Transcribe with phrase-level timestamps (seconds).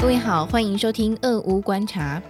[0.00, 2.20] 各位好，欢迎收听俄乌观察。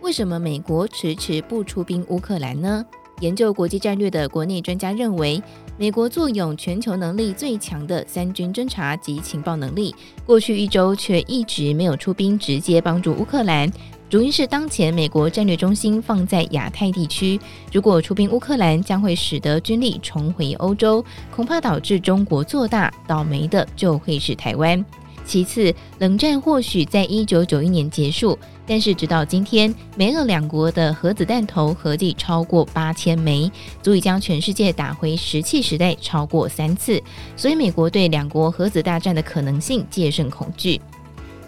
[0.00, 2.86] 为什么美国迟迟不出兵乌克兰呢？
[3.18, 5.42] 研究国际战略的国内专家认为，
[5.76, 9.92] 美国坐拥全球能力最强的三军侦察及情报能力，
[10.24, 13.68] 过去一周却一直没有出兵直接帮助乌克兰。
[14.08, 17.38] 主因是当前美国战略中心放在亚太地区，
[17.72, 21.04] 如果出兵乌克兰，将会使得军力重回欧洲，
[21.34, 24.82] 恐怕导致中国做大，倒霉的就会是台湾。
[25.28, 37.00] 其次，冷战或许在一九九一年结束，但是直到今天，美俄两国的核子弹头合计超过八千枚，足以将全世界打回石器时代超过三次，
[37.36, 40.80] 所以美国对两国核子大战的可能性戒慎恐惧。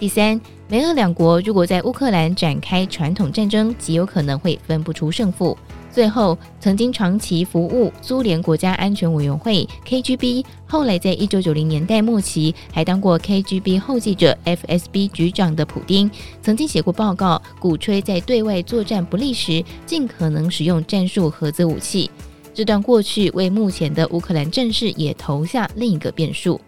[0.01, 5.55] 第三，美俄两国如果在乌克兰展开传统战争，极有可能会分不出胜负。
[5.93, 22.11] 最后，曾经长期服务苏联国家安全委员会 （KGB），后来在一九九零年代末期还当过 KGB 后继者 FSB 局长的普丁，曾经写过报告，鼓吹在对外作战不利时，尽可能使用战术核子武器。
[22.55, 26.59] 这段过去为目前的乌克兰战事也投下另一个变数。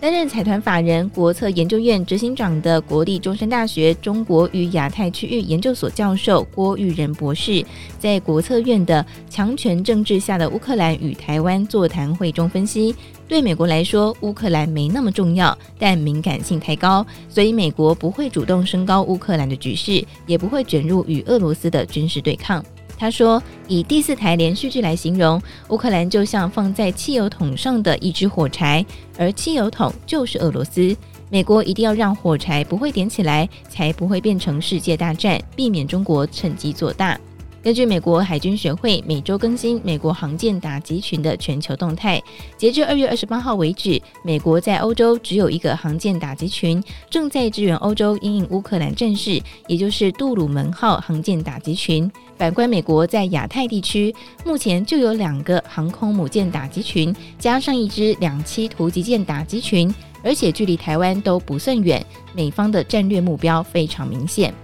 [0.00, 7.62] 担任财团法人国策研究院执行长的国立中山大学中国与亚太区域研究所教授郭玉仁博士，
[7.98, 12.94] 在国策院的强权政治下的乌克兰与台湾座谈会中分析，
[13.28, 22.64] 对美国来说，乌克兰没那么重要，但敏感性太高，所以美国不会主动升高乌克兰的局势，也不会卷入与俄罗斯的军事对抗。
[23.00, 28.84] 他说：“以第四台连续剧来形容，乌克兰就像放在汽油桶上的一支火柴，
[29.16, 30.94] 而汽油桶就是俄罗斯。
[31.30, 37.18] 美国一定要让火柴不会点起来，才不会变成世界大战，避免中国趁机做大。”
[37.62, 42.22] 根据美国海军学会每周更新美国航舰打击群的全球动态，
[42.56, 52.10] 截至二月二十八号为止，美国在欧洲只有一个航舰打击群正在支援欧洲因应乌克兰战事，也就是杜鲁门号航舰打击群。
[52.40, 54.14] 反观美国在亚太地区，
[54.46, 62.02] 目前就有两个航空母舰打击群，加上一支两栖突击舰打击群，而且距离台湾都不算远，
[62.32, 64.54] 美方的战略目标非常明显。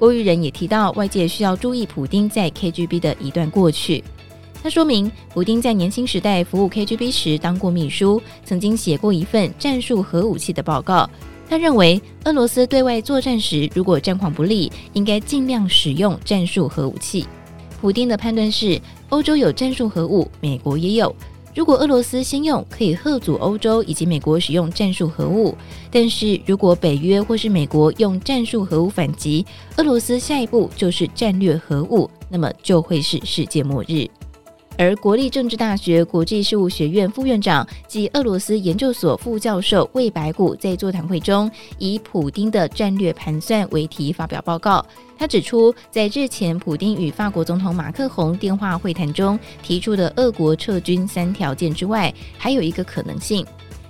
[0.00, 4.02] 郭玉仁也提到，外界需要注意普丁在 KGB 的一段过去。
[4.60, 11.08] 他说明，普丁在年轻时代服务 KGB 时当过秘书，曾经写过一份战术核武器的报告。
[11.48, 17.26] 他认为，俄罗斯对外作战时，如果战况不利，应该尽量使用战术核武器。
[17.80, 18.80] 普丁的判断是，
[19.10, 21.14] 欧洲有战术核武，美国也有。
[21.54, 25.54] 如果俄罗斯先用，可以吓阻欧洲以及美国使用战术核武；
[25.90, 29.46] 但是如果北约或是美国用战术核武反击，
[29.76, 34.06] 俄罗斯下一步就是战略核武，那么就会是世界末日。
[34.78, 44.84] 而国立政治大学国际事务学院副院长及俄罗斯研究所副教授魏白谷在座谈会中，以“普丁的战略盘算”为题发表报告。
[45.18, 53.44] 他指出，在日前普丁与法国总统马克宏电话会谈中提出的俄国撤军三条件之外，还有一个可能性。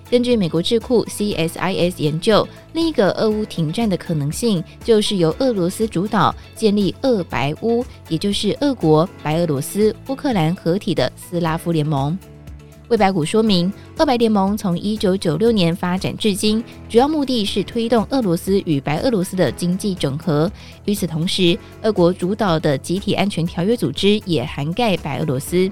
[0.08, 12.16] 根据美国智库 CSIS 研究，另一个俄乌停战的可能性就是由俄罗斯主导建立俄白乌，也就是俄国、白俄罗斯、乌克兰合体的斯拉夫联盟。
[12.88, 20.48] 魏白谷说明，俄白联盟从一九九六年发展至今，主要目的是推动俄罗斯与白俄罗斯的经济整合。
[20.84, 25.68] 与此同时，俄国主导的集体安全条约组织也涵盖白俄罗斯。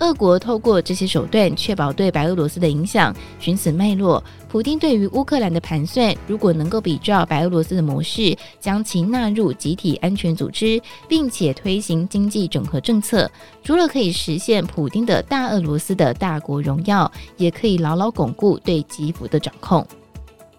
[0.00, 3.14] 俄国透过这些手段确保对白俄罗斯的影响。
[3.38, 13.30] 循此脉络，普丁对于乌克兰的盘算，如果能够比照白俄罗斯的模式，将其纳入集体安全组织，并且推行经济整合政策，
[13.62, 19.86] 除了可以实现普丁的大俄罗斯的大国荣耀，也可以牢牢巩固对基辅的掌控。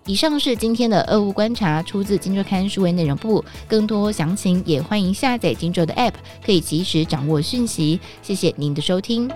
[0.07, 3.43] 以上是今天的俄乌观察，出自《金周刊》数位内容部。
[3.67, 6.13] 更多详情也欢迎下载《金周》的 App，
[6.45, 7.99] 可以及时掌握讯息。
[8.21, 9.27] 谢谢您的收听。